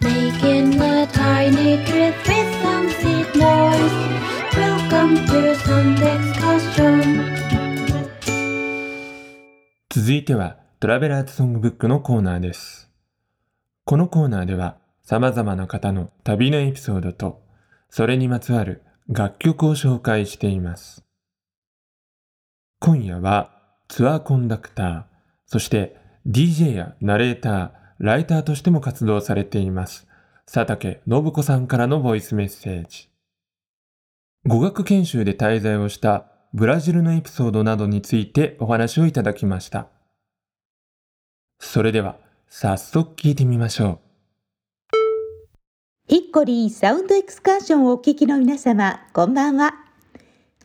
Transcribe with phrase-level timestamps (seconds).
[0.00, 3.92] Making a tiny trip with some seed noise.
[4.54, 7.36] Welcome to Sunday Excursion.
[9.88, 12.90] 続いてはトラベラーズソングブックのコーナーです。
[13.84, 17.42] このコーナーでは様々な方の旅のエピソードと
[17.88, 21.04] それにまつわる楽曲を紹介しています。
[22.80, 23.50] 今夜は
[23.88, 25.04] ツアーコンダクター、
[25.46, 30.06] そして DJ やナレーター、ライターとしても活動されています
[30.46, 33.08] 佐竹信子さんからのボイスメッセージ。
[34.46, 39.88] 語学研修で滞在をしたブラジルのエピソードなどについてお話をいただきました。
[41.58, 42.16] それでは
[42.48, 44.00] 早速聞いてみましょ
[46.06, 49.74] ヒッコリーサウンドエクスカーションをお聞きの皆様、こんばんは。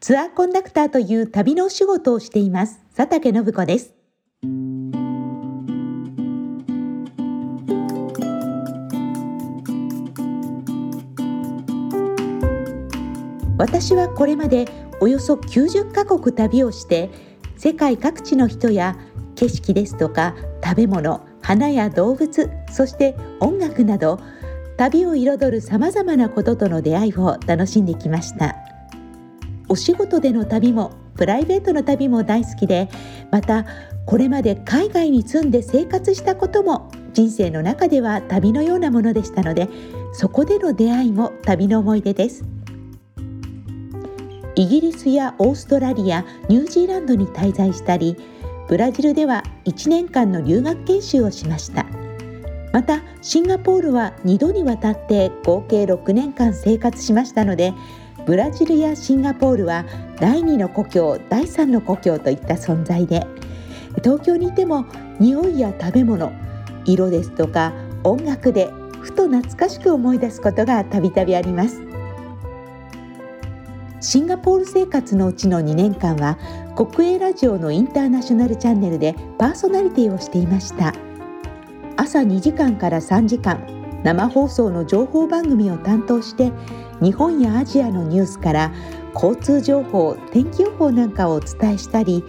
[0.00, 3.97] ツアーコンダクターという旅のお仕事をしています、佐竹信子です。
[13.58, 14.66] 私はこれまで
[15.00, 17.10] およそ90カ国旅をして、
[17.56, 18.96] 世界各地の人や
[19.34, 24.20] 景色ですとか食べ物、花や動物、そして音楽など、
[24.76, 28.54] 旅を彩るさまざまなこととの出会いを楽しんできました。
[29.68, 32.88] お仕事での旅もプライベートの旅も大好きで
[33.30, 33.66] また
[34.06, 39.68] これまで海外に住んで生活したことも人生の中では旅のようなものでしたので
[40.14, 42.44] そこでの出会いも旅の思い出です。
[44.58, 48.16] イギリスやオーストラリアニュージーランドに滞在したり
[48.66, 51.86] ブラジルでは1年間の留学研修をしました。
[52.72, 57.72] またシンガポールは2度にわたって合計6年間生活しましたので
[58.26, 59.84] ブラジルやシンガポールは
[60.18, 63.24] 第2の故郷第3の故郷といった存在で
[64.02, 64.86] 東京にいても
[65.20, 66.32] 匂いや食べ物
[66.84, 68.68] 色ですとか音楽で
[69.00, 71.87] ふと懐かしく思い出すことがたびたびあります。
[74.00, 76.38] シンガポール生活のうちの2年間は
[76.76, 80.94] 国営ラジオのインターナショナルチャンネルでパーソナリティをしていました。
[81.98, 83.60] 朝2時間から3時間
[84.04, 86.52] 生放送の情報番組を担当して
[87.02, 88.72] 日本やアジアのニュースから
[89.14, 92.22] 交通情報天気予報なんかをお伝えしたり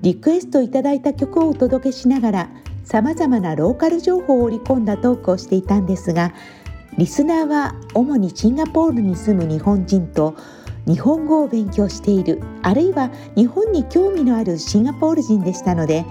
[0.00, 2.50] リクエストいただいた曲をお届けしながら
[2.82, 6.34] さまざまなローカル情報を織り込んだトークをしていたんですが
[6.98, 10.34] リスナーは主にシンガポールに住む日本人と
[10.86, 16.04] 日本語を勉強しているあるいは日本に興味のあるシンガポール人でしたので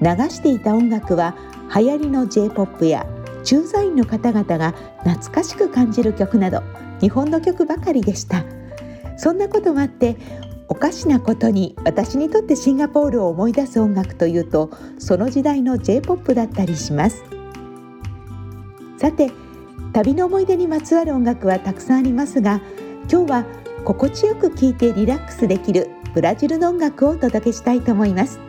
[0.00, 1.36] 流していた音楽は
[1.74, 3.06] 流行りの J-POP や
[3.44, 4.72] 駐在員の方々が
[5.04, 6.62] 懐かしく感じる曲など
[7.00, 8.44] 日本の曲ばかりでした。
[9.16, 10.16] そんなこともあって
[10.68, 17.22] おかしなことに私にとってシンガポールを思い出す音楽というとその時代の J-POP だったりします。
[18.98, 19.30] さて
[19.92, 22.60] 旅の思い出にまつわる音楽はたくさんありますが
[23.10, 23.44] 今日は
[23.84, 28.40] 心地よく聴いてリラックスできるブラジルの音楽をお届けしたいと思います。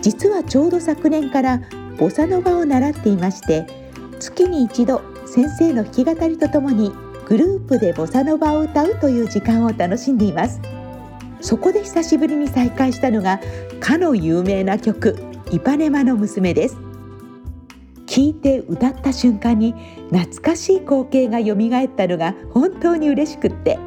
[0.00, 1.60] 実はちょうど昨年から
[1.98, 3.66] ボサノバを習っていまして
[4.18, 6.92] 月に一度先生の弾き語りとともに
[7.28, 10.60] グループでボサノバを歌うという時間を楽しんでいます。
[11.40, 13.40] そこで久しぶりに再会したのが
[13.80, 15.16] かの有名な曲
[15.50, 16.76] イパネマの娘です。
[18.06, 19.74] 聴いて歌った瞬間に
[20.10, 23.78] 懐かしい光景が蘇ったのが本当に嬉しくって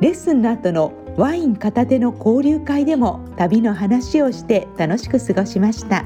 [0.00, 6.04] レッスンの後のワイン片手の交流会でも旅の話をして楽しく過ごしました。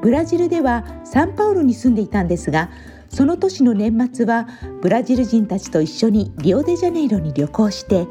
[0.00, 2.70] ブラジルではサンパウロに住んでいたんですが
[3.08, 4.46] その年の年末は
[4.80, 8.06] ブラジル人たちと一緒にリオデジャネイロに旅行して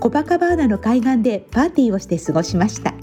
[0.00, 2.94] コパカバーナの海岸でパーティーをして過ごしました。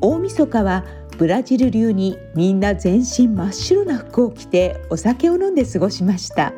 [0.00, 0.84] 大晦日は
[1.16, 6.52] ブラジル流にみんな全身真っ白な服を着てお酒を飲んで過ごしました。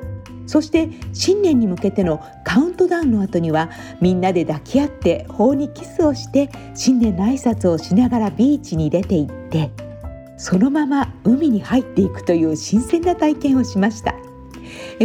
[0.47, 3.71] そして新年に向けてのカウントダウンの後には
[4.01, 9.71] みんなで抱き合って頬にキスをして新年の挨拶をしながらビーチに出て行って
[10.39, 14.15] そのまま海に入っていくという新鮮な体験をしました。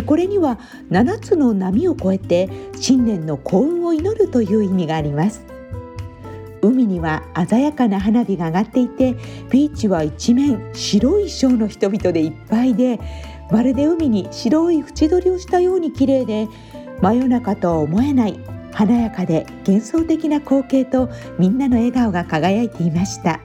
[0.06, 0.58] これには
[0.90, 2.50] 7つの波を越えて
[2.80, 5.46] 新年の幸運を祈るという意味があります。
[6.62, 9.16] 海には鮮やかな花火が上がっていて
[9.50, 13.00] ビーチは一面白い衣装の人々でいっぱいで
[13.52, 16.48] まるで海に白い縁取りをしたように綺麗で
[17.02, 18.40] 真夜中とは思えない
[18.72, 23.42] 華やかで幻想的な光景とみんなの笑顔が輝いていました。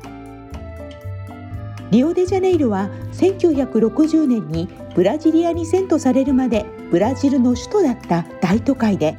[1.91, 9.17] リオデジャネイロは1960年にブラジリアに遷都されるまでブラジルの首都だった大都会で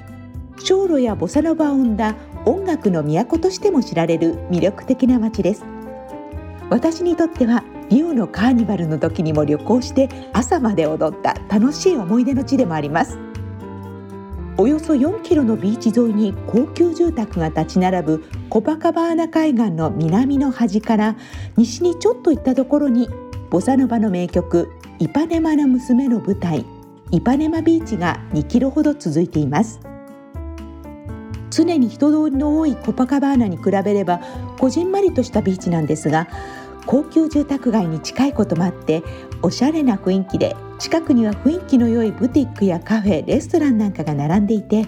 [0.59, 5.63] 小路やボサノバを生んだ音楽の都としても知られる魅力的な街です。
[6.69, 13.17] 私にとってはリオのカーニバルの時にも旅行して朝まで踊った楽しい思い出の地でもあります。
[14.59, 21.15] およそ4キロのビーチ沿いに高級住宅が立ち並ぶコパカバーナ海岸の南の端から
[21.55, 23.07] 西にちょっと行ったところに
[23.51, 26.65] ボサノバの名曲イパネマの娘の舞台
[27.11, 29.79] イパネマビーチが2キロほど続いています。
[31.49, 34.19] 常に人通りの多いコパカバーナに比べれば
[34.59, 36.27] こじんまりとしたビーチなんですが
[36.87, 39.03] 高級住宅街に近いこともあって
[39.41, 44.87] おしゃれな雰囲気で近くには雰囲気の良いブティックやカフェレストランなんかが並んでいて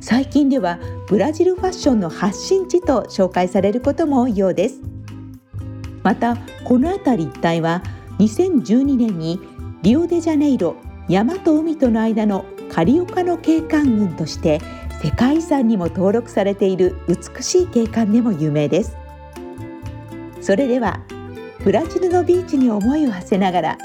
[0.00, 4.80] 最近ではブラジルファッションの発信地と紹介されることも多いようです。
[6.02, 7.82] またこの辺り一帯は
[8.18, 9.40] 2012年に
[9.82, 10.76] リオデジャネイロ
[11.08, 14.60] 山と海との間のカリオカの景観群として
[15.02, 18.96] 世界遺産にも登録されている美しい景観でも有名です。
[20.40, 21.00] それでは
[21.64, 23.78] ブラジルのビーチに思いを馳せながら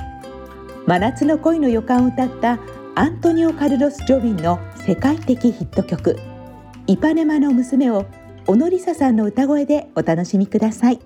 [0.86, 2.60] 真夏の恋の予感を歌った
[2.96, 6.18] アントニオ・カルロス・ジョビンの世界的ヒット曲
[6.88, 8.06] 「イパネマの娘」を
[8.46, 11.00] 小野梨沙さんの歌声でお楽しみください。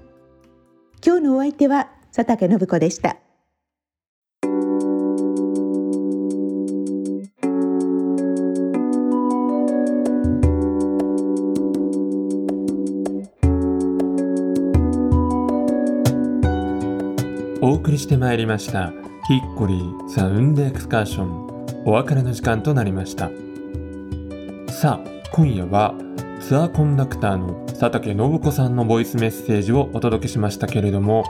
[1.05, 3.17] 今日のお相手は佐竹信子でした。
[17.97, 18.93] りしてまいりました。
[19.27, 21.83] ヒッコリーサウンドエクスカーション。
[21.83, 23.31] お別れの時間となりました。
[24.69, 25.95] さあ今夜は
[26.39, 31.23] ツアーコンダクターの佐竹信子さんのボイスメッセージをお届けしましたけれども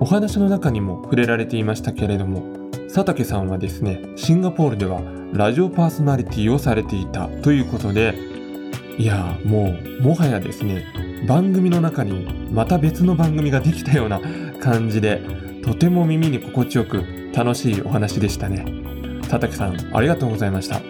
[0.00, 5.02] お話の中にも触れられていましたけれども佐竹さんはですねシンガポールでは
[5.32, 8.14] ラジオパーソナリティをされていたということで
[8.96, 10.86] いやもうもはやですね
[11.26, 14.20] 番組の中にまた別の番組ができたような
[14.62, 15.20] 感じで
[15.64, 17.04] とても耳に心地よく
[17.34, 18.64] 楽しいお話でしたね。
[19.22, 20.80] 佐竹さんありがとうございました。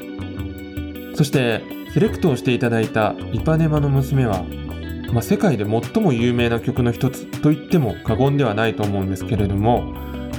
[1.17, 1.63] そして
[1.95, 4.45] セレクトをしていただいた「イパネマの娘は」
[5.13, 9.93] まあ、世界で最も有名な曲の一つと言っても過言ではないと思うんですけれども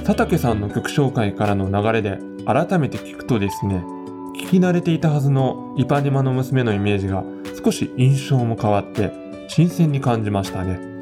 [0.04, 3.84] 佐竹さんの曲紹介からの流れで改めて聞くとですね
[4.36, 7.22] 聞き慣れていたはずのイパネマの娘のイメージが
[7.64, 9.12] 少し印象も変わって
[9.46, 10.93] 新鮮に感じましたね。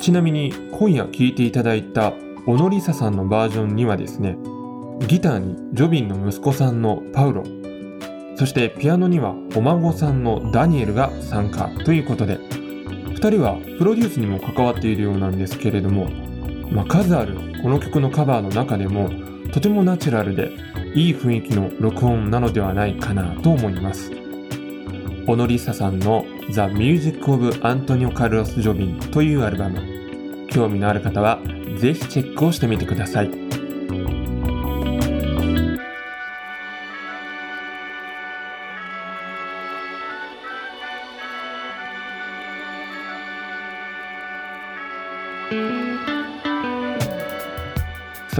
[0.00, 2.12] ちなみに今夜聴いていただいた
[2.46, 4.38] 小野梨沙さんのバージョンにはですね
[5.06, 7.44] ギターにジョビンの息子さんのパウロ
[8.36, 16.08] そしてピアノにはお孫さんのダニエルが参加ということで2人はプロデュースにも関わっているようなんですけれども、
[16.70, 19.10] まあ、数あるこの曲のカバーの中でも
[19.52, 20.50] とてもナチュラルで
[20.94, 24.10] いい雰囲気の録音なのではないかなと思います。
[25.26, 29.80] 小野梨沙さんの「The Music of Antonio Carlos Jobim」というアルバム
[30.48, 31.40] 興味のある方は
[31.76, 33.30] ぜひチェックをしてみてください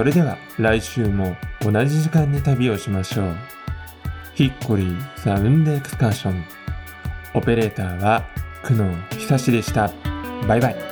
[0.00, 3.34] それでは来週も同じ時間に旅をしましょう。
[4.34, 6.59] ヒッコリーサウンドエクスカーション。
[7.34, 8.24] オペレーターは
[8.64, 9.90] 久能久志でした。
[10.48, 10.89] バイバイ。